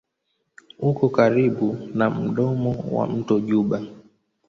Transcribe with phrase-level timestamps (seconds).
[0.89, 1.67] Uko karibu
[1.97, 3.79] na mdomo wa mto Juba.